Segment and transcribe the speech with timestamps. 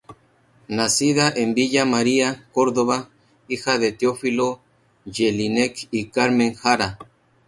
[0.67, 3.11] Nacida en Villa María, Córdoba,
[3.47, 4.59] hija de Teófilo
[5.05, 6.97] Jelinek y Carmen Jara.